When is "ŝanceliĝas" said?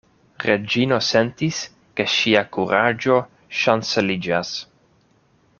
3.61-4.59